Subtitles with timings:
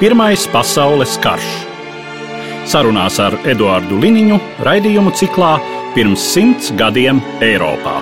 [0.00, 1.48] Pirmais pasaules karš.
[2.64, 5.50] Sarunās ar Eduāru Liniņu raidījumu ciklā
[5.92, 7.98] Pirms simts gadiem Eiropā.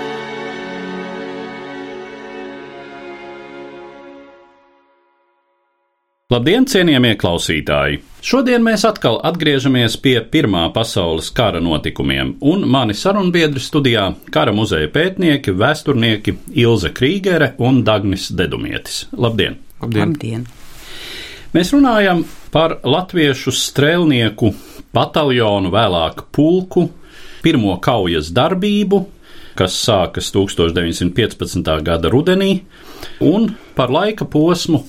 [6.31, 7.99] Labdien, cienījamie klausītāji!
[8.23, 14.87] Šodien mēs atkal atgriežamies pie Pirmā pasaules kara notikumiem, un mani sarunbiedri studijā- kara muzeja
[14.87, 19.09] pētnieki, vēsturnieki Ilze Krīgere un Dagnis Dedumietis.
[19.19, 19.59] Labdien!
[19.83, 20.15] Labdien!
[20.15, 20.47] Labdien.
[21.57, 22.19] Mēs runājam
[22.53, 24.51] par latviešu strēlnieku
[24.93, 26.91] bataljonu, vēlāk pulku,
[27.41, 29.09] pirmo kaujas darbību,
[29.57, 31.71] kas sākas 1915.
[31.87, 32.69] gada rudenī,
[33.25, 34.85] un par laika posmu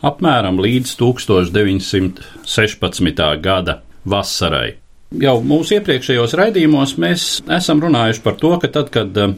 [0.00, 3.20] apmēram līdz 1916.
[3.44, 4.80] gada vasarai.
[5.08, 9.32] Jau mūsu iepriekšējos raidījumos mēs esam runājuši par to, ka tad, kad eh,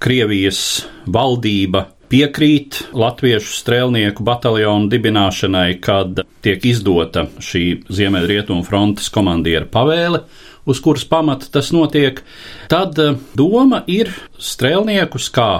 [0.00, 10.24] Krievijas valdība piekrīt latviešu strēlnieku bataljonu dibināšanai, kad tiek izdota šī Ziemeļrietumu frontes komandiera pavēle,
[10.70, 12.22] uz kuras pamata tas notiek,
[12.70, 15.50] tad eh, doma ir strēlniekus kā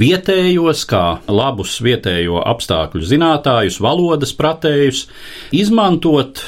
[0.00, 5.06] vietējos, kā labus vietējo apstākļu zinātājus, valodas pratējus,
[5.56, 6.44] izmantot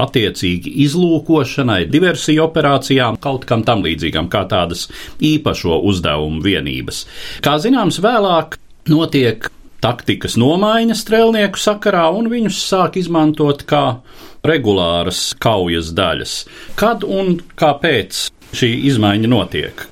[0.00, 4.86] attiecīgi izlūkošanai, diversiju operācijām, kaut kam tam līdzīgam, kā tādas
[5.18, 7.04] īpašo uzdevumu vienības.
[7.44, 9.50] Kā zināms, vēlāk notiek
[9.80, 14.00] taktikas nomaiņa strēlnieku sakarā, un viņus sāk izmantot kā
[14.46, 16.34] regulāras kaujas daļas.
[16.80, 19.86] Kad un kāpēc šī izmaiņa notiek?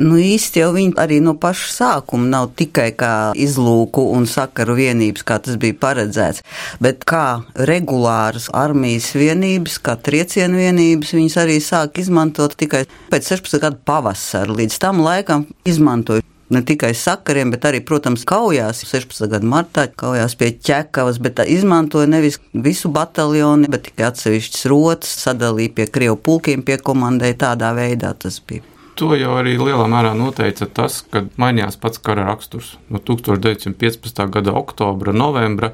[0.00, 5.26] Nu, īsti jau viņi arī no paša sākuma nav tikai kā izlūku un sakaru vienības,
[5.28, 6.40] kā tas bija paredzēts,
[6.80, 13.60] bet kā regulāras armijas vienības, kā triecienu vienības, viņas arī sāk izmantot tikai pēc 16
[13.60, 14.56] gadu pavasara.
[14.62, 19.28] Līdz tam laikam izmantoja ne tikai sakariem, bet arī, protams, kaujās 16.
[19.30, 25.76] gada martā, kaujās pie ķekavas, bet izmantoja nevis visu bataljonu, bet tikai atsevišķas rotas, sadalīja
[25.78, 28.66] pie Krievu pulkiem, pie komandēja tādā veidā tas bija.
[29.00, 32.74] To jau arī lielā mērā noteica tas, ka mainījās pats kara raksturs.
[32.92, 34.26] No 1915.
[34.34, 35.70] gada oktobra, novembra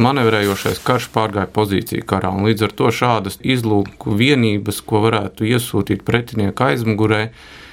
[0.00, 6.06] manevrējošais karš pārgāja pozīciju karā, un līdz ar to šādas izlūku vienības, ko varētu iesūtīt
[6.06, 7.26] pretinieka aizmugurē,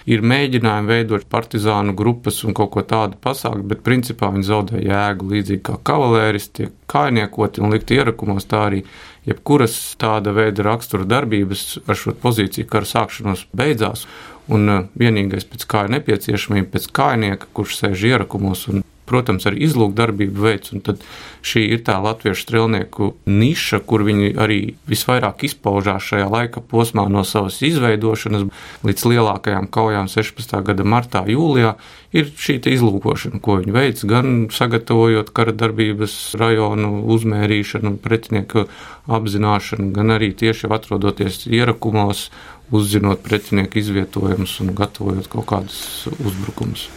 [0.07, 5.29] ir mēģinājumi veidot partizānu grupas un kaut ko tādu pasākt, bet principā viņi zaudēja jēgu
[5.33, 8.81] līdzīgi kā kavalēris, tiek kainiekoti un likt ierakumos tā arī.
[9.27, 14.05] Jebkuras tāda veida rakstura darbības ar šo pozīciju kara sākšanos beidzās,
[14.47, 19.63] Un uh, vienīgais, pēc kā ir nepieciešamība, pēc kājnieka, kurš sēž ierakumos un, protams, arī
[19.67, 20.73] izlūkdarbību veids.
[20.85, 21.03] Tad
[21.47, 24.59] šī ir tā latviešu strēlnieku niša, kur viņi arī
[24.89, 28.47] visvairāk izpaužās šajā laika posmā no savas izveidošanas
[28.87, 30.57] līdz lielākajām kaujām 16.
[30.67, 31.77] gada martā, jūlijā.
[32.15, 38.67] Ir šī izlūkošana, ko viņi veic, gan sagatavojot kara darbības rajonu uzmērīšanu, pretinieku
[39.11, 42.29] apzināšanu, gan arī tieši atrodoties ierakumos
[42.71, 46.87] uzzinot pretinieku izvietojumus un gatavojot kaut kādus uzbrukumus.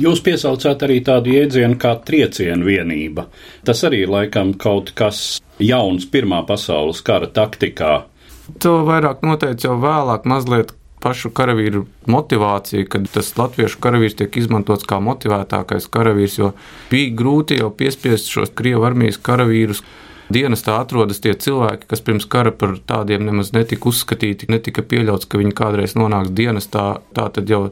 [0.00, 3.26] Jūs piesaucāt arī tādu jēdzienu kā triecienu vienība.
[3.66, 8.04] Tas arī laikam kaut kas jauns Pirmā pasaules kara taktikā.
[8.64, 14.86] To vairāk noteica jau vēlāk, mazliet pašu karavīru motivācija, kad tas latviešu karavīrs tiek izmantots
[14.88, 16.52] kā motivētākais karavīrs, jo
[16.90, 19.82] bija grūti jau piespiest šos Krievu armijas karavīrus
[20.32, 25.40] dienestā atrodas tie cilvēki, kas pirms kara par tādiem nemaz netika uzskatīti, netika pieļauts, ka
[25.40, 26.86] viņi kādreiz nonāks dienestā.
[27.16, 27.66] Tā tad jau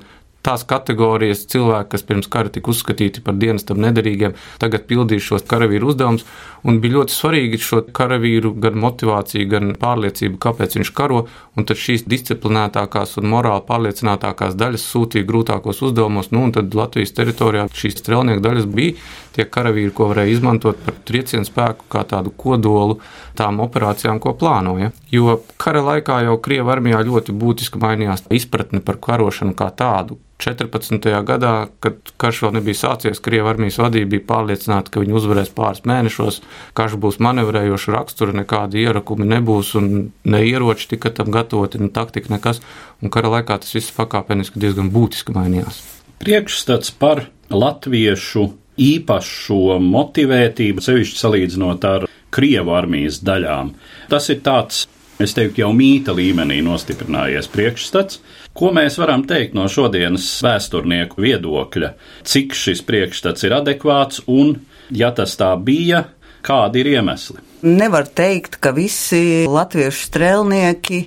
[0.46, 5.92] tās kategorijas cilvēki, kas pirms kara tika uzskatīti par dienestam nederīgiem, tagad pildīs šos karavīru
[5.92, 6.26] uzdevumus.
[6.60, 11.22] Bija ļoti svarīgi šo karavīru gan motivāciju, gan pārliecību, kāpēc viņš karo.
[11.60, 16.30] Tad šīs disciplinētākās un morāli pārliecinātākās daļas sūtīja grūtākos uzdevumos.
[16.32, 18.96] Nu, tad Latvijas teritorijā šīs strēlnieku daļas bija
[19.36, 23.00] tie karavīri, ko varēja izmantot par triecienu spēku, kā tādu kodolu
[23.38, 24.90] tām operācijām, ko plānoja.
[25.12, 31.04] Jo kara laikā jau Krievijas armijā ļoti būtiski mainījās izpratne par karošanu kā tādu 14.
[31.28, 35.84] gadā, kad karš vēl nebija sācies, Krievijas armijas vadība bija pārliecināta, ka viņi uzvarēs pāris
[35.88, 36.40] mēnešos.
[36.76, 39.90] Karš būs manevrējoša rakstura, nekādi ierakumi nebūs, un
[40.24, 42.62] ne ieroči tika tam gatavoti, ne taktika, nekas.
[43.04, 45.82] Un kara laikā tas viss pakāpeniski diezgan būtiski mainījās.
[46.20, 48.48] Priekšstats par latviešu
[48.80, 53.72] īpašo motivētību, sevišķi salīdzinot ar Krievu armijas daļām.
[54.10, 54.84] Tas ir tāds,
[55.20, 58.20] es teiktu, jau mīta līmenī nostiprinājies priekšstats.
[58.56, 61.92] Ko mēs varam teikt no šodienas vēsturnieku viedokļa?
[62.26, 64.56] Cik šis priekšstats ir adekvāts un,
[64.94, 66.04] ja tas tā bija,
[66.46, 67.42] kādi ir iemesli?
[67.66, 71.04] Nevar teikt, ka visi latviešu strēlnieki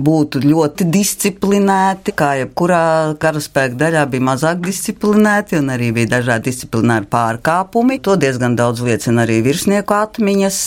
[0.00, 7.08] būtu ļoti disciplinēti, kā jebkurā karaspēka daļā bija mazāk disciplinēti, un arī bija dažādi disciplināri
[7.10, 8.00] pārkāpumi.
[8.04, 10.60] To diezgan daudz liecina arī virsnieku atmiņas.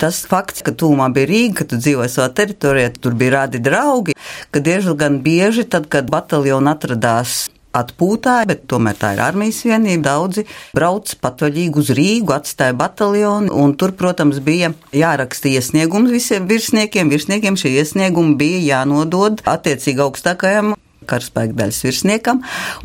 [0.00, 4.16] Tas fakts, ka tūmā bija Rīga, ka tu dzīvoji savā teritorijā, tur bija rādi draugi,
[4.50, 10.04] ka diezgan bieži, tad, kad bataljoni atradās atpūtāji, bet tomēr tā ir armijas vienība.
[10.04, 17.12] Daudzi brauc patvaļīgi uz Rīgu, atstāja bataljonu, un tur, protams, bija jāraksta iesniegums visiem virsniekiem.
[17.12, 20.74] Virsniekiem šie iesniegumi bija jānodod attiecīgi augstākajam
[21.04, 22.38] karaspēka daļas virsniekam,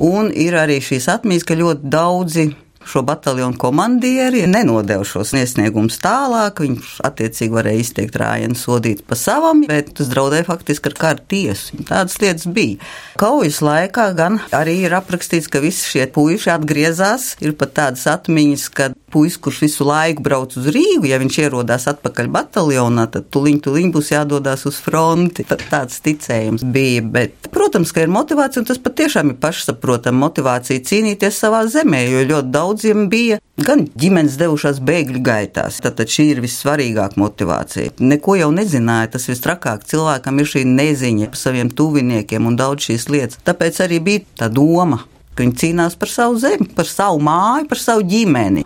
[0.03, 2.50] un ir arī šīs atmiņas, ka ļoti daudzi
[2.86, 6.62] šo bataljonu komandieri nenodeva šos iesniegumus tālāk.
[6.64, 11.81] Viņš attiecīgi varēja izteikt rājienu sodīt pa savam, bet tas draudēja faktiski ar kāru tiesu.
[11.90, 12.80] Tādas lietas bija.
[13.20, 17.34] Kaujas laikā gan arī ir aprakstīts, ka visi šie puiši atgriezās.
[17.44, 21.89] Ir pat tādas atmiņas, ka puisis, kurš visu laiku brauc uz Rīgu, ja viņš ierodās
[21.91, 25.45] atpakaļ bataljonā, tad tuliņ, tuliņ būs jādodas uz fronti.
[25.50, 27.03] Tad tāds ticējums bija.
[27.06, 32.25] Bet, protams, ka ir motivācija, un tas patiešām ir pašsaprotama motivācija cīnīties savā zemē, jo
[32.33, 35.81] ļoti daudz daudziem bija gan ģimenes devušās bēgļu gaitās.
[35.83, 37.95] Tātad šī ir vissvarīgākā motivācija.
[38.00, 43.09] Neko jau nezināja, tas visstrakāk cilvēkam ir šī neziņa par saviem tuviniekiem un daudz šīs
[43.11, 43.41] lietas.
[43.47, 45.01] Tāpēc arī bija tā doma
[45.39, 48.65] ka viņi cīnās par savu zemi, par savu māju, par savu ģimeni.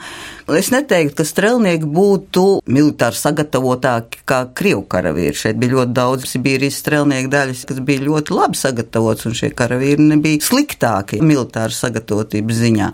[0.58, 5.38] Es neteiktu, ka strēlnieki būtu militāri sagatavotāki kā krievu karavīri.
[5.38, 10.10] Šeit bija ļoti daudz Sibīrijas strēlnieku daļas, kas bija ļoti labi sagatavots, un šie karavīri
[10.10, 12.94] nebija sliktāki militāri sagatavotības ziņā.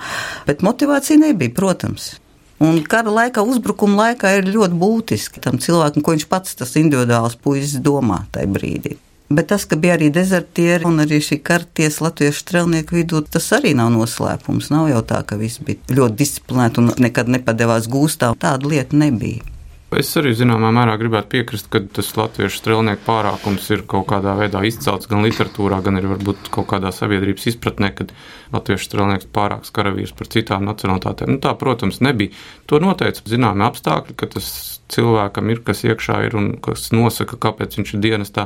[0.49, 2.17] Bet motivācija nebija, protams.
[2.59, 7.39] Un kara laikā, uzbrukuma laikā ir ļoti būtiski tam cilvēkam, ko viņš pats, tas individuāls
[7.39, 8.99] puisis, domā tajā brīdī.
[9.29, 13.75] Bet tas, ka bija arī dezertieri un arī šī karties latviešu strelnieku vidū, tas arī
[13.77, 14.71] nav noslēpums.
[14.73, 18.33] Nav jau tā, ka viss bija ļoti disciplinēti un nekad nepadevās gūstā.
[18.41, 19.45] Tāda lieta nebija.
[19.89, 24.62] Es arī zināmā mērā gribētu piekrist, ka tas latviešu strēlnieku pārākums ir kaut kādā veidā
[24.69, 28.13] izcelts gan literatūrā, gan arī varbūt kaut kādā sabiedrības izpratnē, kad
[28.53, 31.33] latviešu strēlnieks pārāks karavīrs par citām nacionalitātēm.
[31.33, 32.38] Nu, tā, protams, nebija.
[32.69, 34.51] To noteica zināmi apstākļi, ka tas
[34.94, 38.45] cilvēkam ir kas iekšā ir un kas nosaka, kāpēc viņš ir dienestā.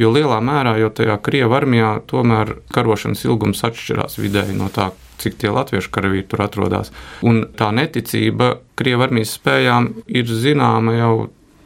[0.00, 4.90] Jo lielā mērā jau tajā Krievijas armijā tomēr karošanas ilgums atšķirās vidēji no tā,
[5.22, 6.92] cik tie latviešu karavīri tur atrodas.
[7.26, 11.14] Un tā neticība Krievijas armijas spējām ir zināma jau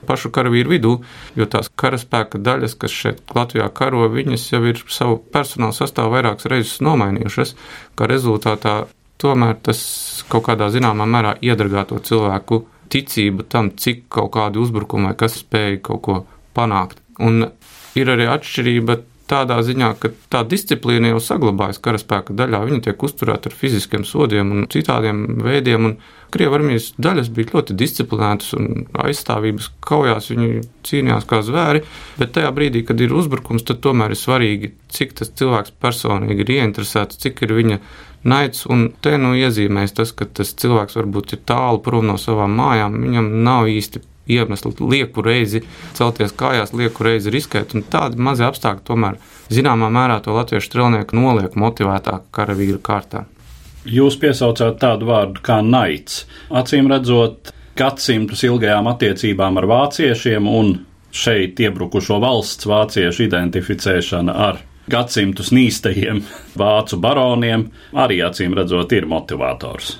[0.06, 0.92] pašu karavīru vidū,
[1.38, 6.48] jo tās karaspēka daļas, kas šeit Latvijā karo, viņas jau ir savu personāla sastāvu vairākas
[6.52, 7.56] reizes nomainījušas,
[7.98, 8.76] kā rezultātā
[9.22, 9.80] tomēr tas
[10.30, 12.62] kaut kādā zināmā mērā iedragā to cilvēku
[12.92, 16.18] ticību tam, cik kaut kādi uzbrukumi vai kas spēja kaut ko
[16.56, 17.00] panākt.
[17.18, 17.48] Un
[17.96, 19.00] ir arī atšķirība
[19.30, 22.62] tādā ziņā, ka tā disciplīna jau saglabājas karaspēka daļā.
[22.66, 25.96] Viņa tiek uzturēta ar fiziskiem sodiem un citādiem veidiem.
[26.34, 30.30] Krievijas armijas daļas bija ļoti disciplinētas un aizstāvības kaujās.
[30.32, 31.84] Viņi cīnījās kā zvēri,
[32.20, 36.52] bet tajā brīdī, kad ir uzbrukums, tad tomēr ir svarīgi, cik tas cilvēks personīgi ir
[36.58, 37.80] ieinteresēts, cik ir viņa
[38.26, 38.66] naids.
[38.70, 43.00] Un te nu iezīmēs tas, ka tas cilvēks varbūt ir tālu prom no savām mājām,
[43.06, 45.62] viņam nav īsti iemesli lieku reizi
[45.96, 47.74] celties kājās, lieku reizi riskēt.
[47.90, 49.18] Tādi mazi apstākļi tomēr
[49.52, 53.26] zināmā mērā to latviešu strelnieku noliek motivētāk karavīru kārtā.
[53.86, 56.24] Jūs piesaucāt tādu vārdu kā naids.
[56.50, 60.72] Acīm redzot, gadsimtus ilgajām attiecībām ar vāciešiem un
[61.16, 64.58] šeit iebrukušo valsts vāciešu identificēšana ar
[64.90, 66.22] gadsimtus nīstajiem
[66.58, 69.96] vācu baroniem arī acīm redzot ir motivators.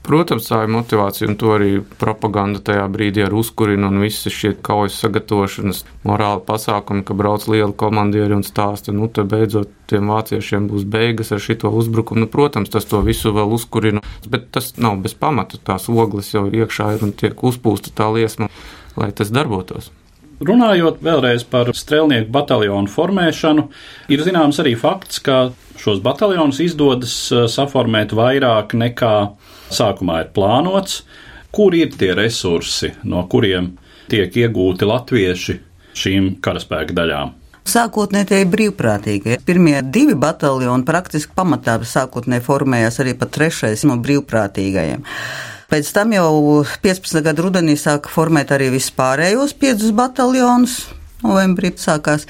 [0.00, 4.54] Protams, tā ir motivācija, un to arī propaganda tajā brīdī ar uzkurinu un visas šie
[4.64, 10.70] kaujas sagatavošanas morāli pasākumi, ka brauc liela komandieri un stāsta, nu, tad beidzot tiem vāciešiem
[10.72, 12.24] būs beigas ar šito uzbrukumu.
[12.24, 14.00] Nu, protams, tas to visu vēl uzkurina,
[14.32, 15.60] bet tas nav bez pamata.
[15.60, 18.48] Tās ogles jau iekšā ir un tiek uzpūsta tā liesma,
[18.96, 19.92] lai tas darbotos.
[20.40, 23.66] Runājot vēlreiz par strēlnieku bataljonu formēšanu,
[24.08, 29.14] ir zināms arī fakts, ka šos bataljonus izdodas eh, saformēt vairāk nekā
[29.70, 31.02] sākumā ir plānots,
[31.54, 33.72] kur ir tie resursi, no kuriem
[34.10, 35.58] tiek iegūti latvieši
[36.00, 37.36] šīm karaspēka daļām.
[37.70, 39.36] Sākotnēji tie ir brīvprātīgie.
[39.46, 45.04] Pirmie divi bataljoni praktiski pamatā sākotnēji formējās arī pat trešais no brīvprātīgajiem.
[45.70, 47.20] Pēc tam jau 15.
[47.22, 50.80] gada rudenī sāka formēt arī vispārējos piecus bataljonus.
[51.20, 52.24] Novembrī sākās.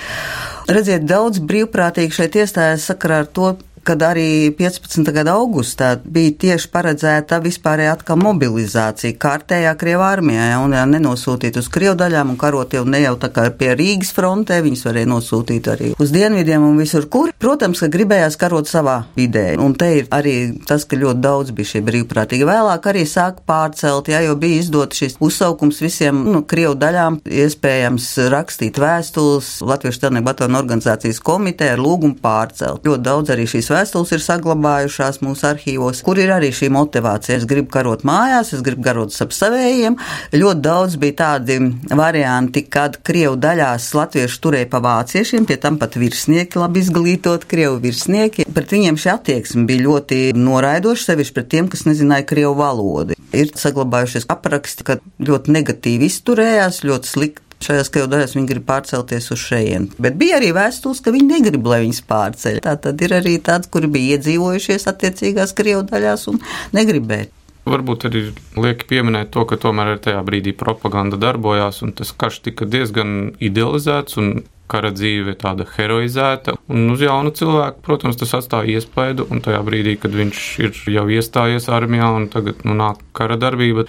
[0.69, 3.53] Redziet, daudz brīvprātīgi šeit iestājās sakarā ar to,
[3.85, 5.13] kad arī 15.
[5.15, 11.59] gada augustā bija tieši paredzēta vispārējā atkal mobilizācija kārtējā Krievā armijā, ja, un ja nenosūtīt
[11.61, 15.11] uz Krievu daļām un karot jau ne jau tā kā pie Rīgas frontē, viņus varēja
[15.11, 17.33] nosūtīt arī uz dienvidiem un visur, kur.
[17.41, 20.35] Protams, ka gribējās karot savā vidē, un te ir arī
[20.69, 22.45] tas, ka ļoti daudz bija šie brīvprātīgi.
[22.49, 28.11] Vēlāk arī sāk pārcelt, ja, jo bija izdot šis uzsaukums visiem, nu, Krievu daļām, iespējams
[28.33, 32.85] rakstīt vēstules Latviešu Tarnieku batonu organizācijas komiteja ar lūgumu pārcelt.
[32.85, 37.39] Ļoti daudz arī šīs vēstules ir saglabājušās mūsu arhīvos, kur ir arī šī motivācija.
[37.41, 39.99] Es gribu karot mājās, es gribu karot ap savējiem.
[40.35, 41.59] Ļoti daudz bija tādi
[41.97, 47.81] varianti, kad Krievu daļās latvieši turēja pa vāciešiem, pie tam pat virsnieki, labi izglītot Krievu
[47.83, 48.49] virsnieki.
[48.55, 53.19] Pret viņiem šī attieksme bija ļoti noraidoša, sevišķi pret tiem, kas nezināja Krievu valodu.
[53.37, 59.43] Ir saglabājušies apraksti, ka ļoti negatīvi izturējās, ļoti slikti šajās kļūdās viņi grib pārcelties uz
[59.43, 59.91] šejienu.
[60.01, 62.63] Bet bija arī vēstules, ka viņi negrib, lai viņas pārceļ.
[62.67, 66.41] Tā tad ir arī tāds, kuri bija iedzīvojušies attiecīgās Krievu daļās un
[66.77, 67.31] negribēja.
[67.71, 68.23] Varbūt arī
[68.57, 74.17] lieki pieminēt to, ka tomēr tajā brīdī propaganda darbojās, un tas karš tika diezgan idealizēts
[74.21, 74.33] un
[74.71, 76.55] kara dzīve tāda heroizēta.
[76.71, 81.07] Un uz jaunu cilvēku, protams, tas atstāja iespaidu, un tajā brīdī, kad viņš ir jau
[81.11, 83.87] iestājies armijā un tagad nu, nāk kara darbība,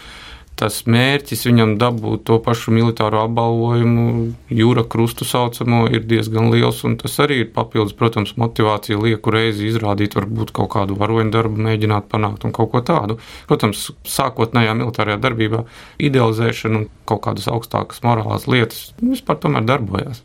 [0.62, 4.04] tas mērķis viņam dabūt to pašu militāro apbalvojumu,
[4.54, 6.84] jūra krustu saucamo, ir diezgan liels.
[7.02, 12.12] Tas arī ir papildus, protams, motivācija lieku reizi izrādīt, varbūt kaut kādu varoņu darbu, mēģināt
[12.12, 13.18] panākt un kaut ko tādu.
[13.50, 15.64] Protams, sākotnējā militārajā darbībā
[16.10, 20.22] idealizēšana un kaut kādas augstākas morālās lietas vispār tomēr darbojās.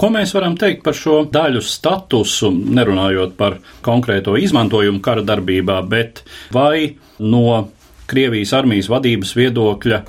[0.00, 6.22] Ko mēs varam teikt par šo daļu statusu, nerunājot par konkrēto izmantojumu kara darbībā, bet
[6.56, 7.66] vai no
[8.10, 10.00] Krievijas armijas vadības viedokļa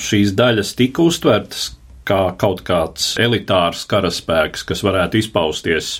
[0.00, 1.70] šīs daļas tika uztvertas
[2.08, 5.98] kā kaut kāds elitārs karaspēks, kas varētu izpausties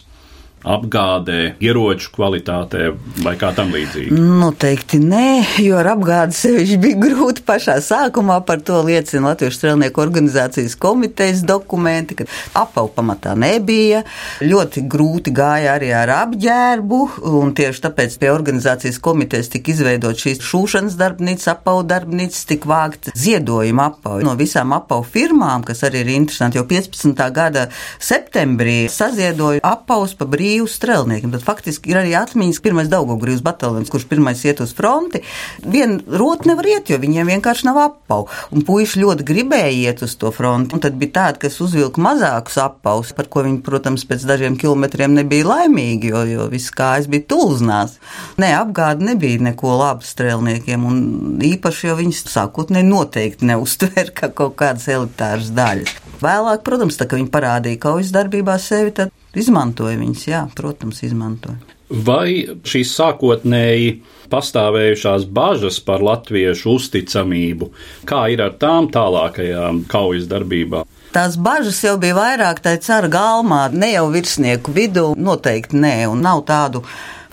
[0.67, 2.91] apgādē, ieroču kvalitātē
[3.25, 4.13] vai kā tam līdzīgi?
[4.13, 8.41] Noteikti nē, jo ar apgādi sevišķi bija grūti pašā sākumā.
[8.47, 12.27] Par to liecina Latvijas strēlnieku organizācijas komitejas dokumenti, ka
[12.61, 14.03] apavu pamatā nebija.
[14.45, 17.01] Ļoti grūti gāja arī ar apģērbu,
[17.33, 23.13] un tieši tāpēc pie organizācijas komitejas tika izveidot šīs šūšanas darbnīcas, apavu darbnīcas, tik vākt
[23.17, 27.25] ziedojuma apavu no visām apavu firmām, kas arī ir interesanti, jo 15.
[27.35, 31.31] gada septembrī saziedoja apavus pa brīvu brīvs strēlniekiem.
[31.35, 35.23] Tad faktiski ir arī atmiņas pirmais Daugogrīvs bataljons, kurš pirmais iet uz fronti.
[35.63, 38.27] Vien rot nevar iet, jo viņiem vienkārši nav apau.
[38.51, 40.75] Un puiši ļoti gribēja iet uz to fronti.
[40.75, 45.15] Un tad bija tādi, kas uzvilka mazākus apaus, par ko viņi, protams, pēc dažiem kilometriem
[45.15, 47.99] nebija laimīgi, jo, jo viss kājas bija tulznās.
[48.41, 51.01] Nē, apgāde nebija neko labu strēlniekiem, un
[51.47, 55.97] īpaši jau viņas sākotnēji noteikti neuztver kā kaut kādas elitāras daļas.
[56.21, 61.59] Vēlāk, protams, tā kā viņi parādīja kaujas darbībā sevi, tad Izmantoja viņas, jā, protams, izmantoja.
[61.91, 63.95] Vai šīs sākotnēji
[64.31, 67.71] pastāvējušās bažas par latviešu uzticamību,
[68.07, 70.87] kā ir ar tām tālākajām kaujas darbībām?
[71.11, 76.23] Tās bažas jau bija vairāk tā cara galmā, ne jau virsnieku vidū, noteikti nē, un
[76.23, 76.85] nav tādu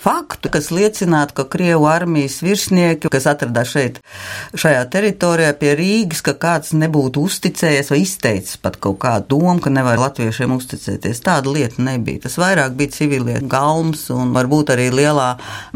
[0.02, 4.00] faktu, kas liecinātu, ka Krievu armijas virsnieki, kas atradās šeit,
[4.58, 9.72] šajā teritorijā pie Rīgas, ka kāds nebūtu uzticējies vai izteicis pat kaut kādu domu, ka
[9.72, 11.22] nevar latviešiem uzticēties.
[11.26, 12.24] Tāda lieta nebija.
[12.26, 15.28] Tas vairāk bija civilie galms un varbūt arī lielā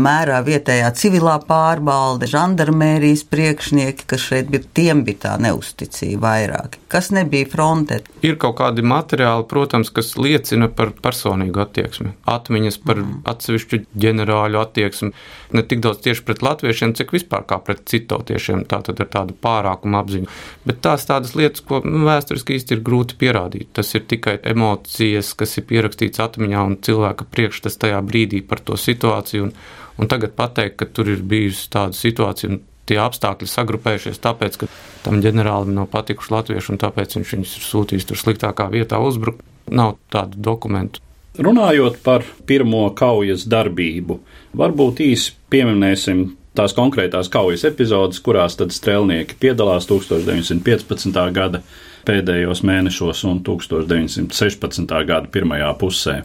[0.02, 6.78] mērā vietējā civilā pārbalde, žandarmērijas priekšnieki, kas šeit bija, tiem bija tā neusticība vairāk.
[6.92, 8.02] Kas nebija frontē?
[8.22, 13.02] Ir kaut kādi materiāli, protams, kas liecina par personīgu attieksmi, atmiņas par
[13.32, 15.10] atsevišķu ģenerālu ģenerāļu attieksmi
[15.56, 18.64] ne tik daudz tieši pret latviešiem, cik vispār kā pret citautiešiem.
[18.70, 20.32] Tā tad ir tāda pārākuma apziņa.
[20.68, 23.72] Bet tās tādas lietas, ko nu, vēsturiski īsti ir grūti pierādīt.
[23.76, 28.78] Tas ir tikai emocijas, kas ir pierakstīts atmiņā un cilvēka priekšstats tajā brīdī par to
[28.80, 29.48] situāciju.
[29.48, 29.54] Un,
[30.00, 32.60] un tagad pateikt, ka tur ir bijusi tāda situācija.
[32.82, 34.66] Tie apstākļi sagrupējušies tāpēc, ka
[35.04, 39.44] tam ģenerālim nav patikuši latvieši, un tāpēc viņš viņus ir sūtījis tur sliktākā vietā uzbrukt.
[39.70, 41.04] Nav tādu dokumentu.
[41.38, 44.18] Runājot par pirmo kaujas darbību,
[44.52, 51.16] varbūt īsi pieminēsim tās konkrētās kaujas epizodes, kurās tad strēlnieki piedalās 1915.
[51.32, 51.62] gada
[52.04, 54.92] pēdējos mēnešos un 1916.
[55.08, 56.18] gada pirmajā pusē.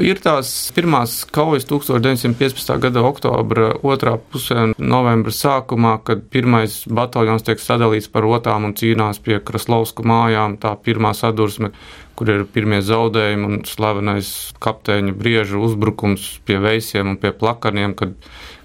[0.00, 2.70] Ir tās pirmās kaujas 1915.
[2.80, 8.72] gada oktobra otrā pusē un novembra sākumā, kad pirmais bataljons tiek sadalīts par otām un
[8.78, 10.56] cīnās pie Kraslovsku mājām.
[10.62, 11.74] Tā pirmā sadursme,
[12.16, 14.32] kur ir pirmie zaudējumi un slavenais
[14.64, 18.16] kapteiņa brieža uzbrukums pie veisiem un pie plakaniem, kad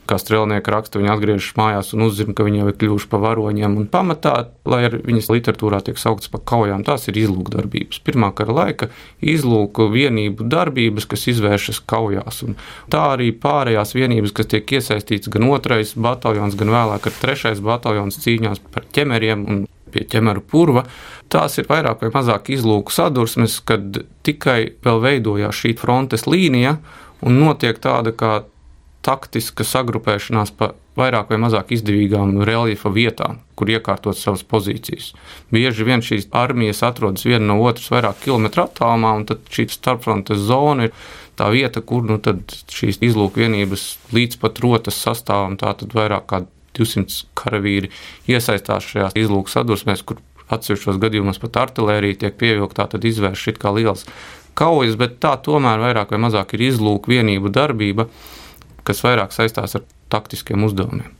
[0.09, 3.77] kā strēlnieki raksta, viņi atgriežas mājās un uzzina, ka viņi jau ir kļuvuši par varoņiem.
[3.81, 4.33] Un pamatā,
[4.69, 8.01] lai ar viņas literatūrā tiek sauktas par kaujām, tās ir izlūkdarbības.
[8.05, 8.89] Pirmā kara laika
[9.21, 12.41] izlūku vienību darbības, kas izvēršas kaujās.
[12.47, 12.57] Un
[12.93, 18.21] tā arī pārējās vienības, kas tiek iesaistīts gan otrais bataljons, gan vēlāk ar trešais bataljons
[18.25, 19.63] cīņās par ķemeriem un
[19.95, 20.85] pie ķemeru purva.
[21.31, 26.77] Tās ir vairāk vai mazāk izlūku sadursmes, kad tikai vēl veidojās šī frontes līnija
[27.25, 28.33] un notiek tāda kā
[29.05, 35.11] taktiska sagrupēšanās pa vairāk vai mazāk izdevīgām reljefa vietām, kur iekārtot savas pozīcijas.
[35.53, 40.41] Bieži vien šīs armijas atrodas viena no otras vairāk kilometru attālumā, un tad šī starpfrontes
[40.47, 40.95] zona ir
[41.37, 42.17] tā vieta, kur nu,
[42.71, 46.45] šīs izlūku vienības līdz pat rotas sastāv, un tā tad vairāk kā
[46.75, 47.91] 200 karavīri
[48.31, 53.73] iesaistās šajās izlūku sadursmēs, kur atsevišķos gadījumos pat artērija tiek pievilktā, tad izvērš šit kā
[53.75, 54.05] liels
[54.55, 58.07] kaujas, bet tā tomēr vairāk vai mazāk ir izlūku vienību darbība,
[58.85, 61.13] kas vairāk saistās ar taktiskiem uzdevumiem.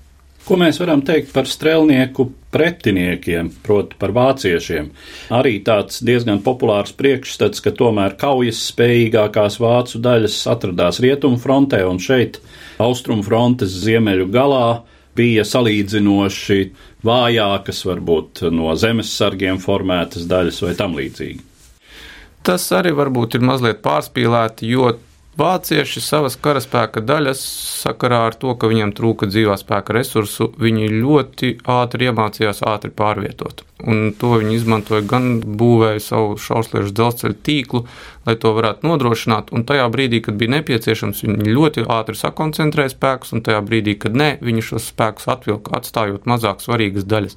[0.45, 4.91] Ko mēs varam teikt par strēlnieku pretiniekiem, proti, par vāciešiem?
[5.33, 11.97] Arī tāds diezgan populārs priekšstats, ka tomēr kaujas spējīgākās vācu daļas atradās rietumu frontē un
[11.97, 12.37] šeit,
[12.77, 14.67] austrumu frontes ziemeļu galā,
[15.17, 16.59] bija salīdzinoši
[17.09, 21.41] vājākas, varbūt no zemesargiem formētas daļas vai tam līdzīgi.
[22.45, 24.91] Tas arī varbūt ir mazliet pārspīlēti, jo
[25.35, 27.39] Vācieši savas karaspēka daļas
[27.81, 33.65] sakarā ar to, ka viņiem trūka dzīvā spēka resursu, viņi ļoti ātri iemācījās ātri pārvietot.
[33.83, 37.83] Un to viņi izmantoja gan būvēja savu šausliešu dzelzceļa tīklu,
[38.23, 39.51] lai to varētu nodrošināt.
[39.51, 44.15] Un tajā brīdī, kad bija nepieciešams, viņi ļoti ātri sakoncentrēja spēkus, un tajā brīdī, kad
[44.15, 47.35] nē, viņi šos spēkus atvilka, atstājot mazāk svarīgas daļas.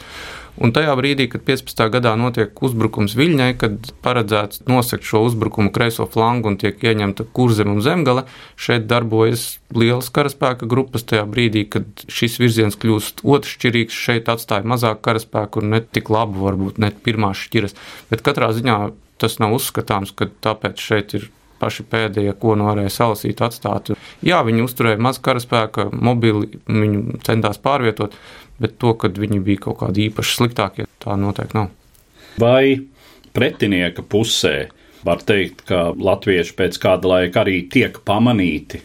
[0.58, 1.84] Un tajā brīdī, kad 15.
[1.94, 7.70] gadā notiek uzbrukums Viļņai, kad paredzēts nosegt šo uzbrukumu kreiso flangu un tiek ieņemta kurzem
[7.76, 8.24] un zemgale,
[8.58, 9.46] šeit darbojas
[9.76, 11.06] lielas karaspēka grupas.
[11.06, 16.42] Tajā brīdī, kad šis virziens kļūst otršķirīgs, šeit atstāja mazāk karaspēku un ne tik labu,
[16.48, 17.78] varbūt ne pirmās šķiras.
[18.10, 18.80] Bet katrā ziņā
[19.22, 23.92] tas nav uzskatāms, ka tāpēc šeit ir paši pēdējie, ko nu varēja salasīt, atstāt.
[24.24, 28.14] Jā, viņi uzturēja maz karaspēka, mobili, viņu centās pārvietot,
[28.62, 31.70] bet to, ka viņi bija kaut kādi īpaši sliktākie, tā noteikti nav.
[32.38, 32.86] Vai
[33.34, 34.68] pretinieka pusē
[35.06, 38.82] var teikt, ka latvieši pēc kāda laika arī tiek pamanīti,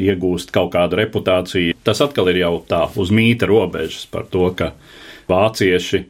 [0.00, 1.76] iegūst kaut kādu reputāciju?
[1.84, 4.72] Tas atkal ir jau tā uz mīta robežas par to, ka
[5.30, 6.04] vācieši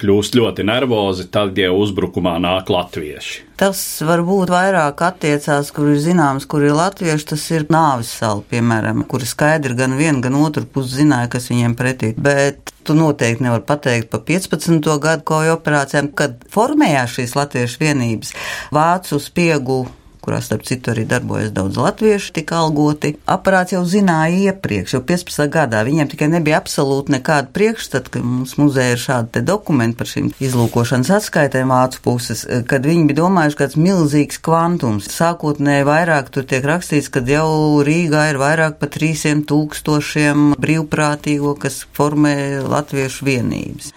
[0.00, 3.42] kļūst ļoti nervozi, tad, ja uzbrukumā nāk latvieši.
[3.56, 9.04] Tas varbūt vairāk attiecās, kur ir zināms, kur ir latvieši, tas ir nāvis sala, piemēram,
[9.08, 12.12] kur skaidri gan viena, gan otra puse zināja, kas viņiem pretī.
[12.20, 14.90] Bet tu noteikti nevar pateikt par 15.
[15.02, 18.34] gadu kauju operācijām, kad formējās šīs latviešu vienības.
[18.76, 19.86] Vācu spiegu
[20.26, 23.14] kurā starp citu arī darbojas daudz latviešu, tika algoti.
[23.30, 25.46] Aparāts jau zināja iepriekš, jau 15.
[25.52, 25.84] gadā.
[25.86, 31.12] Viņiem tikai nebija absolūti nekāda priekšstata, ka mums muzejā ir šādi dokumenti par šīm izlūkošanas
[31.20, 35.08] atskaitēm vācu puses, kad viņi bija domājuši, tas milzīgs kvantums.
[35.14, 41.84] Sākotnēji vairāk tur tiek rakstīts, ka jau Rīgā ir vairāk par 300 tūkstošiem brīvprātīgo, kas
[41.96, 43.92] formē latviešu vienības.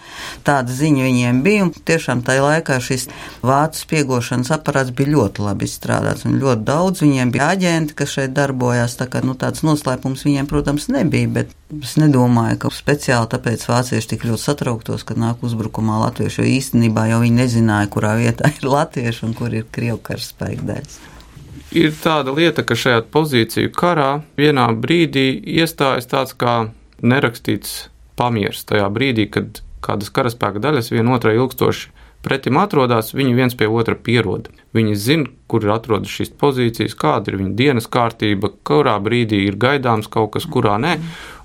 [0.46, 3.08] Tāda ziņa viņiem bija, un tiešām tajā laikā šis
[3.46, 8.14] vācu spiegošanas aparāts bija ļoti labi izstrādāts strādāts, un ļoti daudz viņiem bija aģenti, kas
[8.14, 8.96] šeit darbojās.
[8.96, 11.50] Tā kā nu, tāds noslēpums viņiem, protams, nebija, bet
[11.82, 17.08] es nedomāju, ka speciāli tāpēc vācieši tik ļoti satrauktos, kad nāk uzbrukumā latvieši, jo īstenībā
[17.10, 20.98] jau viņi nezināja, kurā vietā ir latvieši un kur ir krievu karaspēka daļas.
[21.70, 28.64] Ir tāda lieta, ka šajā pozīciju karā vienā brīdī iestājas tāds kā nerakstīts pamieris.
[28.66, 34.50] Tajā brīdī, kad kādas karaspēka daļas vienotrai ilgstoši pretim atrodas, viņi viens pie otra pierod.
[34.76, 40.10] Viņi zina, kur atrodas šīs pozīcijas, kāda ir viņa dienas kārtība, kurā brīdī ir gaidāms
[40.10, 40.98] kaut kas, kurā nē.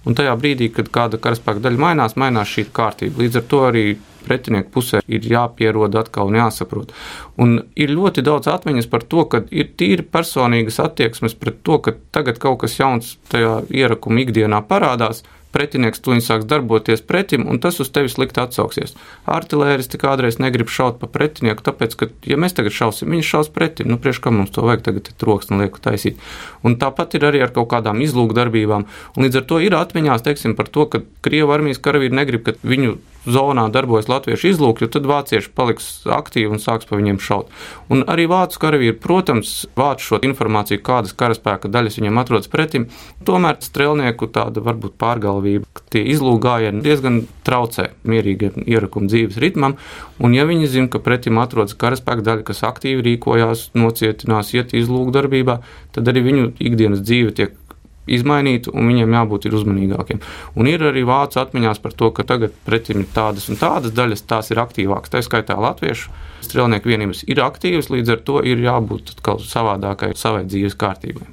[0.06, 3.24] Un tajā brīdī, kad kāda karaspēka daļa mainās, mainās šī kārtība.
[3.24, 3.86] Līdz ar to arī
[4.26, 6.94] pretinieku pusē ir jāpierod atkal un jāsaprot.
[7.42, 11.96] Un ir ļoti daudz atmiņas par to, ka ir tīri personīgas attieksmes pret to, ka
[12.16, 15.24] tagad kaut kas jauns tajā ierakuma ikdienā parādās,
[15.56, 18.96] pretinieks tuņi sāks darboties pretim, un tas uz tevi slikti atsauksies.
[19.32, 23.90] Artilēristi kādreiz negrib šaut pa pretinieku, tāpēc, ka, ja mēs tagad šausim, viņš šaus pretim,
[23.92, 26.20] nu, priekš kā mums to vajag tagad troksni lieku taisīt.
[26.68, 30.58] Un tāpat ir arī ar kaut kādām izlūkdarbībām, un līdz ar to ir atmiņās, teiksim,
[30.60, 35.52] par to, ka Krievu armijas karavīri negrib, ka viņu zonā darbojas latviešu izlūki, tad vācieši
[35.56, 37.50] paliks aktīvi un sāks pa viņiem šaut.
[37.92, 42.88] Un arī vācu karavīri, protams, vāc šo informāciju, kādas karaspēka daļas viņiem atrodas pretim.
[43.26, 49.78] Tomēr strēlnieku tāda varbūt pārgalvība, ka tie izlūgājieni diezgan traucē mierīgam ierakuma dzīves ritmam,
[50.20, 55.60] un ja viņi zina, ka pretim atrodas karaspēka daļa, kas aktīvi rīkojās, nocietinās, iet izlūgdarbībā,
[55.96, 57.62] tad arī viņu ikdienas dzīve tiek
[58.08, 60.22] izmainītu, un viņiem jābūt uzmanīgākiem.
[60.56, 64.26] Un ir arī vācu atmiņās par to, ka tagad pretim ir tādas un tādas daļas,
[64.30, 65.14] tās ir aktīvākas.
[65.14, 66.12] Tā skaitā latviešu
[66.46, 71.30] strēlnieku vienības ir aktīvas, līdz ar to ir jābūt savādākai savai dzīves kārtībai.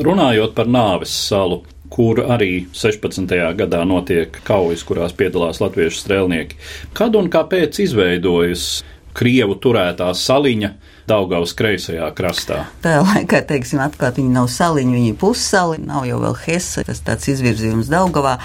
[0.00, 3.34] Runājot par nāves salu, kur arī 16.
[3.58, 6.58] gadā notiek kaujas, kurās piedalās latviešu strēlnieki.
[6.96, 8.68] Kad un kāpēc izveidojas
[9.16, 10.70] Krievu turētā saliņa
[11.10, 12.64] Daugavas kreisajā krastā.
[12.84, 17.26] Tajā laikā, teiksim, atklāt, viņi nav saliņi, viņi pussali, nav jau vēl Hesse, tas tāds
[17.32, 18.36] izvirzījums Daugavā.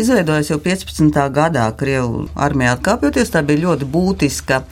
[0.00, 1.20] Izveidojas jau 15.
[1.34, 4.62] gadā Krievu armijā atkāpjoties, tā bija ļoti būtiska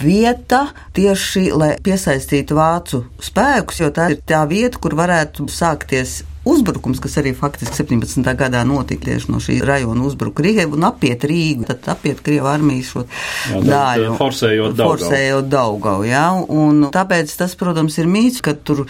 [0.00, 7.00] vieta tieši, lai piesaistītu vācu spēkus, jo tā ir tā vieta, kur varētu sākties uzbrukums,
[7.02, 8.24] kas arī faktiski 17.
[8.38, 12.92] gadā notika tieši no šī rajona uzbruka Rīgai un apiet Rīgu, tad apiet Krievu armijas
[12.94, 14.14] šo jā, daļu.
[14.20, 14.94] Forsējot Daugau.
[14.96, 18.86] Forsējot Daugau, jā, un tāpēc tas, protams, ir mīts, ka tur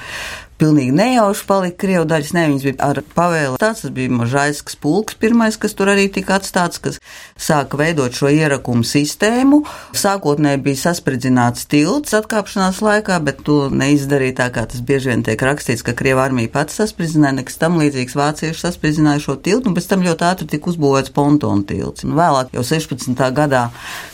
[0.61, 2.35] pilnīgi nejauši palika Krievu daļas.
[2.37, 3.59] Ne, viņas bija ar pavēli.
[3.61, 7.01] Tāds tas bija Mažaisks pulks pirmais, kas tur arī tika atstāts, kas
[7.41, 9.63] sāka veidot šo ierakumu sistēmu.
[9.97, 15.41] Sākotnēji bija saspridzināts tilts atkāpšanās laikā, bet to neizdarīja tā, kā tas bieži vien tiek
[15.41, 19.89] rakstīts, ka Krieva armija pats saspridzināja, nekas tam līdzīgs vācieši saspridzināja šo tiltu, un pēc
[19.91, 22.05] tam ļoti ātri tika uzbūvēts pontonu tilts.
[22.07, 23.17] Un vēlāk, jau 16.
[23.37, 23.67] gadā,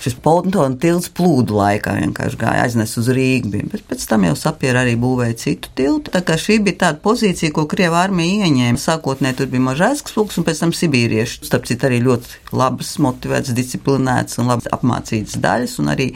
[0.05, 4.85] šis pontonu tilts plūdu laikā vienkārši gāja aiznes uz Rīgu, bet pēc tam jau sapiera
[4.85, 8.81] arī būvēja citu tiltu šī bija tāda pozīcija, ko Krievija armija ieņēma.
[8.81, 11.43] Sākotnēji tur bija mažais spūks, un pēc tam sibīrieši.
[11.49, 16.09] Starp citu, arī ļoti labas, motivētas, disciplinētas un labi apmācītas daļas, un arī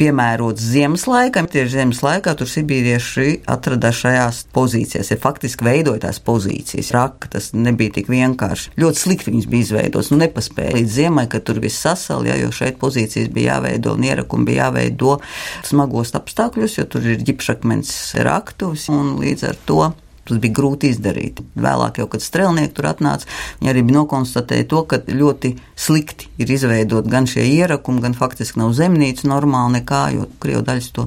[0.00, 1.48] piemērotas ziemas laikam.
[1.50, 6.92] Tieši ziemas laikā tur sibīrieši atradās šajās pozīcijās, ja faktiski veidoja tās pozīcijas.
[6.94, 8.74] Raka tas nebija tik vienkārši.
[8.80, 12.50] Ļoti slikti viņas bija izveidotas, nu nepaspēja līdz ziemai, kad tur viss sasal, ja, jo
[12.54, 15.18] šeit pozīcijas bija jāveido un ierakumi bija jāveido
[15.66, 17.92] smagos apstākļos, jo tur ir ģipšakmens
[18.24, 19.92] raktuvis un līdz ar to.
[20.24, 21.42] Tas bija grūti izdarīt.
[21.52, 23.28] Vēlāk, jau, kad strēlnieki tur atnāca,
[23.60, 28.72] viņi arī nokonstatēja to, ka ļoti slikti ir izveidot gan šie ierakumi, gan faktiski nav
[28.78, 31.04] zemnīca normāli nekā, jo Krievu daļas to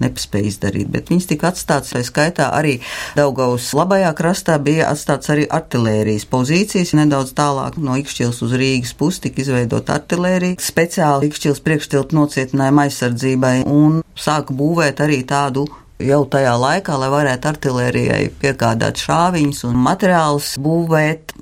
[0.00, 0.92] nepaspēja izdarīt.
[0.94, 2.76] Bet viņas tika atstātas, tā skaitā arī
[3.18, 6.94] Daugaus labajā krastā bija atstāts arī artilērijas pozīcijas.
[7.00, 13.54] Nedaudz tālāk no Ikšķils uz Rīgas pusi tika izveidot artilērija, speciāli Ikšķils priekštiltu nocietinājumu aizsardzībai
[13.66, 15.66] un sāka būvēt arī tādu
[16.04, 21.36] jau tajā laikā, lai varētu artilērijai piegādāt šāviņus un materiālus būvēt.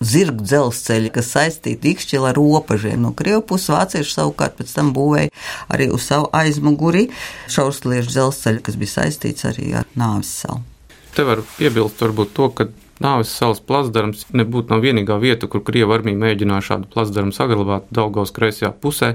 [0.00, 3.02] Zirgu dzelzceļi, kas saistīti ikšķili ar robežiem.
[3.04, 5.28] No Krievijas puses vācieši savukārt pēc tam būvēja
[5.76, 7.10] arī uz savu aizmuguri
[7.52, 10.62] šausliešu dzelzceļu, kas bija saistīts arī ar nāvis salu.
[11.12, 12.70] Te var piebilst varbūt to, ka
[13.00, 18.34] Nāves salas plasdarms nebūtu nav vienīgā vieta, kur Krievija armija mēģināja šādu plasdarmu saglabāt Daugaus
[18.36, 19.14] kreisajā pusē.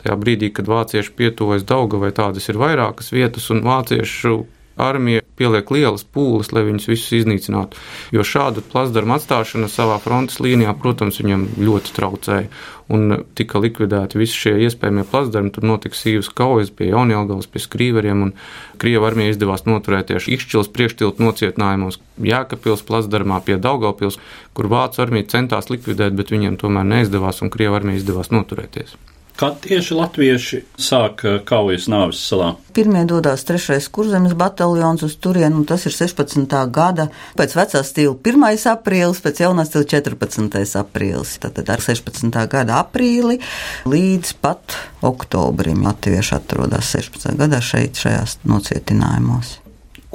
[0.00, 4.38] Tajā brīdī, kad vācieši pietuvojas Daugavai, tādas ir vairākas vietas, un vāciešu
[4.76, 7.78] armija pieliek lielas pūles, lai viņus visus iznīcinātu.
[8.14, 12.50] Jo šāda plasdarma atstāšana savā frontes līnijā, protams, viņam ļoti traucēja.
[12.92, 15.50] Un tika likvidēti visi šie iespējamie plasdarmi.
[15.54, 18.32] Tur notika sīvas kaujas pie Jaunjēlgavas, pie skrīveriem, un
[18.78, 24.20] Krieva armija izdevās noturēties Ikšķils priekštiltu nocietinājumos Jēkabpils plasdarmā pie Daugavpils,
[24.54, 28.94] kur Vācu armija centās likvidēt, bet viņiem tomēr neizdevās, un Krieva armija izdevās noturēties.
[29.36, 32.54] Kad tieši latvieši sāk eh, kaujas nāves salā?
[32.76, 33.76] Pirmie dodas 3.
[33.92, 36.48] kurzemes bataljons uz turieni, un tas ir 16.
[36.72, 38.46] gada pēc vecā stila 1.
[38.72, 40.56] aprīlis, pēc jaunā stila 14.
[40.80, 41.34] aprīlis.
[41.42, 42.32] Tātad ar 16.
[42.48, 43.36] gada aprīli
[43.84, 47.36] līdz pat oktobrim latvieši atrodas 16.
[47.36, 49.58] gadā šeit, šajās nocietinājumos.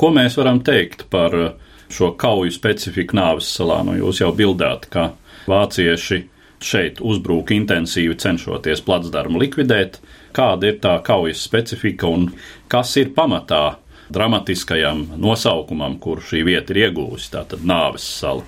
[0.02, 1.54] Ko mēs varam teikt par eh,
[1.94, 3.84] šo kauju specifiku nāves salā?
[3.86, 5.12] Nu, jūs jau bildāt, ka
[5.46, 6.24] vācieši
[6.66, 10.00] šeit uzbrūk intensīvi cenšoties placdarmu likvidēt,
[10.36, 12.32] kāda ir tā kaujas specifika un
[12.72, 13.78] kas ir pamatā
[14.12, 18.44] dramatiskajam nosaukumam, kur šī vieta ir iegūsta, tātad nāves sala.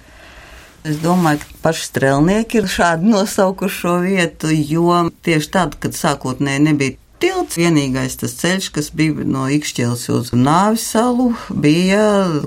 [0.83, 6.65] Es domāju, ka paši strēlnieki ir šādi nosaukuši šo vietu, jo tieši tad, kad sākotnēji
[6.65, 7.59] nebija tilts.
[7.59, 12.03] Vienīgais tas ceļš, kas bija no Ikšķils uz Nāvis salu, bija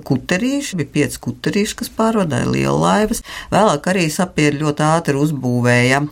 [0.06, 3.24] kuterīši, bija pieci kuterīši, kas pārvadāja lielu laivas.
[3.52, 6.04] Vēlāk arī sapieri ļoti ātri uzbūvēja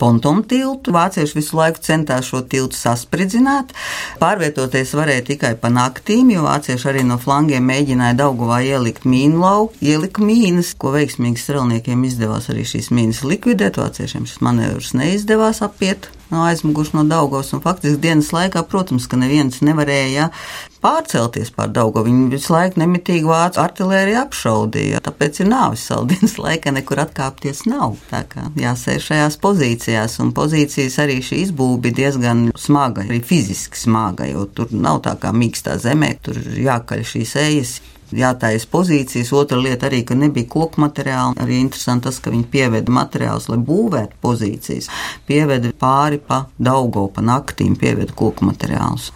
[0.00, 0.94] pontonu tiltu.
[0.96, 3.74] Vācieši visu laiku centās šo tiltu saspridzināt.
[4.20, 9.76] Pārvietoties varēja tikai pa naktīm, jo vācieši arī no flangiem mēģināja Daugavā ielikt mīnu lauku,
[9.84, 13.80] ielika mīnas, ko veiksmīgi strelniekiem izdevās arī šīs mīnas likvidēt.
[13.80, 17.52] Vāciešiem šis manevrs neizdevās apiet no aizmuguši no Daugavas.
[17.62, 20.30] Faktiski dienas laikā, protams, ka neviens nevarēja
[20.80, 22.08] pārcelties pār Daugavu.
[22.08, 25.02] Viņi visu laiku nemitīgi vācu artilēriju apšaudīja.
[25.04, 27.98] Tāpēc ir nāvis saldienas laika, nekur atkāpties nav.
[28.10, 33.78] Tā kā jāsēž šajās pozīcijās, un pozīcijas arī šī izbūve bija diezgan smaga, arī fiziski
[33.78, 37.78] smaga, jo tur nav tā kā mīkstā zemē, tur jākaļ šīs ejas
[38.16, 39.32] jātājas pozīcijas.
[39.36, 41.38] Otra lieta arī, ka nebija koku materiāli.
[41.42, 44.90] Arī interesanti tas, ka viņi pieveda materiālus, lai būvētu pozīcijas.
[45.28, 49.10] Pieveda pāri pa Daugo, pa naktīm, pieveda koku materiālus.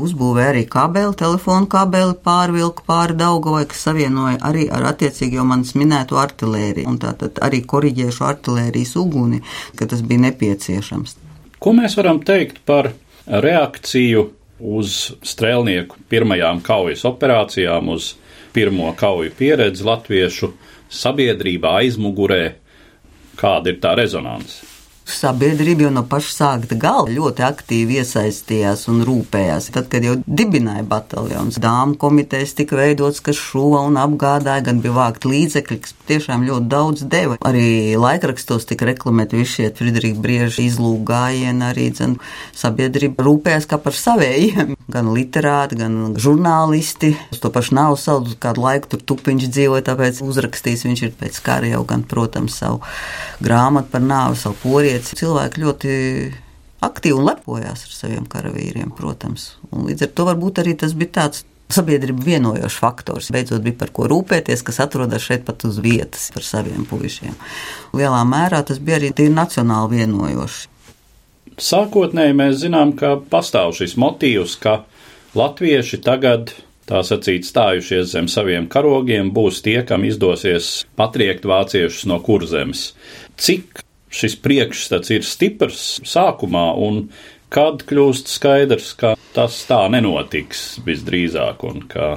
[0.00, 5.74] Uzbūvēja arī kabeli, telefonu kabeli pārvilku pāri Daugavai, kas savienoja arī ar attiecīgi jau manis
[5.76, 6.88] minēto artilēriju.
[6.88, 9.42] Un tātad arī koriģēšu artilērijas uguni,
[9.76, 11.16] ka tas bija nepieciešams.
[11.60, 12.92] Ko mēs varam teikt par
[13.26, 18.14] reakciju uz strēlnieku pirmajām kaujas operācijām, uz
[18.52, 20.52] pirmo kauju pieredzi latviešu
[20.90, 22.42] sabiedrībā aizmugurē?
[23.40, 24.79] Kāda ir tā rezonance?
[25.10, 29.70] Sabiedrība jau no paša sākta gala ļoti aktīvi iesaistījās un rūpējās.
[29.74, 34.94] Tad, kad jau dibināja bataljons, dāmas komitejas tika veidots, kas šuva un apgādāja, gan bija
[34.96, 37.38] vākt līdzekļi, kas tiešām ļoti daudz deva.
[37.46, 42.16] Arī laikrakstos tika reklamēti visi šie Friedrika Brieža izlūgājieni, arī dzen,
[42.56, 44.76] sabiedrība rūpējās kā par savējiem.
[44.94, 47.12] Gan literāti, gan žurnālisti.
[47.30, 51.38] Uz to pašu nav savu kādu laiku tur tupiņš dzīvoja, tāpēc uzrakstījis viņš ir pēc
[51.46, 52.80] kara jau gan, protams, savu
[53.38, 55.92] grāmatu par nāvi, savu porieti tāpēc cilvēki ļoti
[56.84, 59.56] aktīvi un lepojās ar saviem karavīriem, protams.
[59.72, 63.30] Un līdz ar to varbūt arī tas bija tāds sabiedrību vienojošs faktors.
[63.30, 67.36] Beidzot, bija par ko rūpēties, kas atrodas šeit pat uz vietas par saviem puišiem.
[67.94, 70.68] Lielā mērā tas bija arī tīri nacionāli vienojoši.
[71.60, 74.80] Sākotnēji mēs zinām, ka pastāv šis motīvs, ka
[75.36, 76.54] latvieši tagad
[76.88, 82.90] tā sacīt, stājušies zem saviem karogiem, būs tie, kam izdosies patriekt vāciešus no kurzemes.
[83.38, 87.06] Cik šis priekšstats ir stiprs sākumā, un
[87.50, 92.16] kad kļūst skaidrs, ka tas tā nenotiks visdrīzāk, un ka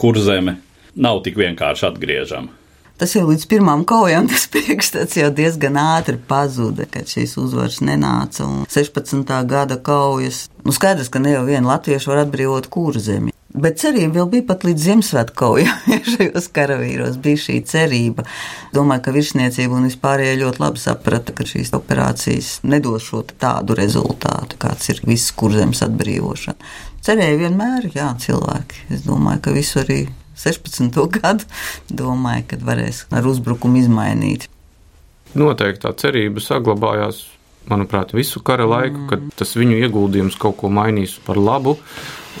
[0.00, 0.58] kurzeme
[0.94, 2.56] nav tik vienkārši atgriežama.
[3.00, 8.44] Tas jau līdz pirmām kaujām tas priekšstats jau diezgan ātri pazuda, kad šīs uzvaras nenāca.
[8.44, 9.24] Un 16.
[9.48, 13.32] gada kaujas, nu skaidrs, ka ne jau viena latvieša var atbrīvot kurzemi.
[13.50, 15.78] Bet cerība vēl bija pat līdz Ziemassvētku kaujām.
[16.12, 18.22] Šajos karavīros bija šī cerība.
[18.74, 24.60] Domāju, ka virsniecība un vispārējie ļoti labi saprata, ka šīs operācijas nedos šo tādu rezultātu,
[24.62, 26.70] kāds ir viss kurzems atbrīvošana.
[27.02, 28.86] Cerēja vienmēr, jā, cilvēki.
[28.94, 29.98] Es domāju, ka visu arī
[30.38, 30.94] 16.
[31.18, 31.50] gadu
[31.90, 34.46] domāju, ka varēs ar uzbrukumu izmainīt.
[35.34, 37.24] Noteikti tā cerība saglabājās,
[37.70, 39.10] manuprāt, visu kara laiku, mm.
[39.10, 41.76] kad tas viņu ieguldījums kaut ko mainīs par labu.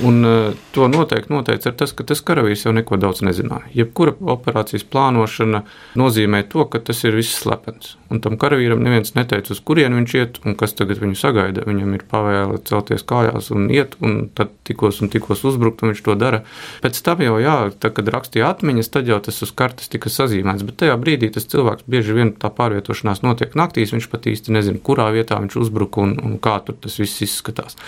[0.06, 3.68] Un uh, to noteikti noteica tas, ka tas karavīrs jau neko daudz nezināja.
[3.76, 5.62] Jebkura operācijas plānošana
[6.00, 7.96] nozīmē to, ka tas ir viss slepens.
[8.10, 11.66] Un tam karavīram neviens neteica, uz kurien viņš iet un kas tagad viņu sagaida.
[11.68, 16.02] Viņam ir pavēle celties kājās un iet, un tad tikos un tikos uzbrukt, un viņš
[16.06, 16.42] to dara.
[16.82, 20.64] Pēc tam jau, jā, tad, kad rakstīja atmiņas, tad jau tas uz kartes tika sazīmēts.
[20.66, 24.82] Bet tajā brīdī tas cilvēks bieži vien tā pārvietošanās notiek naktīs, viņš pat īsti nezina,
[24.82, 27.78] kurā vietā viņš uzbruka un, un kā tur tas viss izskatās.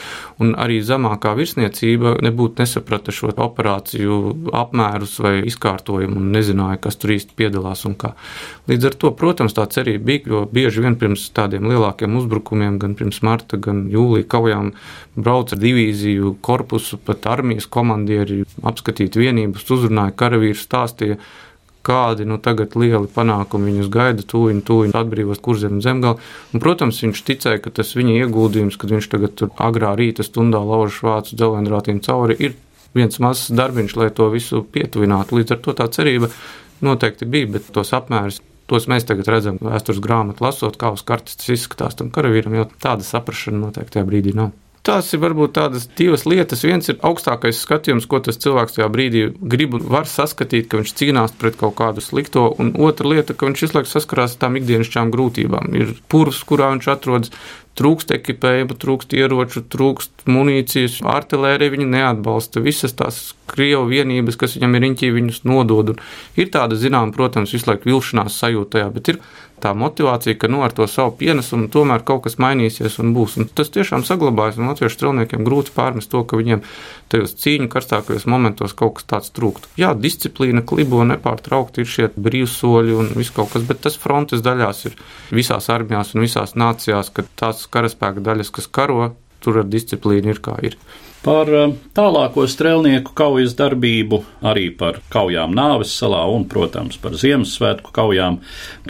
[0.43, 4.17] Un arī zemākā virsniecība sabiedrība nebūtu nesaprata šo operāciju
[4.53, 8.15] apmērus vai izkārtojumu un nezināja, kas tur īsti piedalās un kā.
[8.69, 12.95] Līdz ar to, protams, tā cerība bija, jo bieži vien pirms tādiem lielākiem uzbrukumiem, gan
[12.95, 14.73] pirms marta, gan jūlija kaujām,
[15.17, 21.19] brauca ar divīziju korpusu, pat armijas komandieri, apskatīt vienības, uzrunāja karavīrus, stāstīja
[21.87, 26.23] kādi nu, tagad lieli panākumi viņus gaida, tūlīt, tūlīt atbrīvos kurzem un zemgali.
[26.53, 30.63] Un, protams, viņš ticēja, ka tas viņa ieguldījums, kad viņš tagad tur agrā rīta stundā
[30.63, 32.57] lauž vācu dzelendrātiem cauri, ir
[32.97, 35.39] viens mazs darbiņš, lai to visu pietuvinātu.
[35.41, 36.31] Līdz ar to tā cerība
[36.85, 38.43] noteikti bija, bet tos apmērus.
[38.71, 41.99] Tos mēs tagad redzam, vēstures grāmatā lasot, kā uz kartes tas izskatās.
[41.99, 44.53] Tam karavīram jau tāda saprāšana noteikti tajā brīdī nav.
[44.83, 46.65] Tās ir varbūt tādas divas lietas.
[46.67, 49.21] Viens ir augstākais skatījums, ko tas cilvēks tajā brīdī
[49.53, 53.47] grib un var saskatīt, ka viņš cīnās pret kaut kādu slikto, un otra lieta, ka
[53.47, 55.71] viņš visu laiku saskarās ar tām ikdienišķām grūtībām.
[55.79, 57.31] Ir purvs, kurā viņš atrodas,
[57.79, 62.63] trūkst ekipējuma, trūkst ieroču, trūkst munīcijas, artilērija viņu neatbalsta.
[62.65, 65.95] Visas tās krievu vienības, kas viņam ir riņķī, viņus nodod.
[65.95, 66.03] Un
[66.41, 69.23] ir tāda, zinām, protams, visu laiku vilšanās sajūta tajā, bet ir
[69.63, 73.37] tā motivācija, ka nu, ar to savu pienesumu tomēr kaut kas mainīsies un būs.
[73.39, 76.65] Un tas tiešām saglabājas, latviešu strelniekiem grūti pārmest to, ka viņiem
[77.13, 79.69] tajos cīņu karstākajos momentos kaut kas tāds trūkst.
[79.79, 84.87] Jā, disciplīna, klibo nepārtraukti ir šie brīvsoļi un viss kaut kas, bet tas frontes daļās
[84.91, 84.99] ir
[85.31, 90.43] visās armijās un visās nācijās, ka tās karaspēka daļas, kas karo, tur ar disciplīnu ir
[90.43, 90.79] kā ir.
[91.23, 94.19] Par eh, tālāko strēlnieku kaujas darbību,
[94.51, 98.41] arī par kaujām Nāves salā un, protams, par Ziemassvētku kaujām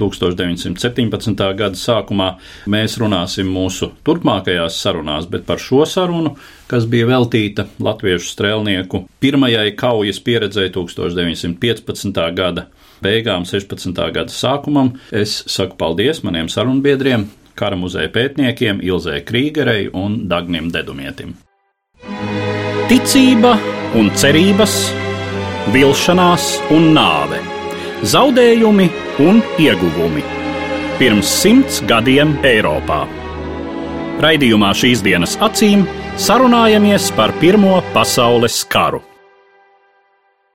[0.00, 1.42] 1917.
[1.58, 2.30] gada sākumā
[2.72, 6.38] mēs runāsim mūsu turpmākajās sarunās, bet par šo sarunu,
[6.72, 12.24] kas bija veltīta latviešu strēlnieku pirmajai kaujas pieredzēji 1915.
[12.32, 12.70] gada
[13.04, 13.92] beigām, 16.
[14.14, 21.34] gada sākumam, es saku paldies maniem sarunbiedriem, kara muzeja pētniekiem Ilzē Krīgerei un Dagnim Dedumietim.
[22.90, 23.54] Ticība
[23.98, 24.76] un cerības
[25.72, 27.38] vilšanās un nāve,
[28.08, 28.88] zaudējumi
[29.22, 30.24] un ieguvumi.
[30.98, 33.04] Pirms simts gadiem Eiropā.
[34.22, 35.86] Raidījumā šīs dienas acīm
[36.20, 39.00] sarunājamies par Pirmo pasaules karu.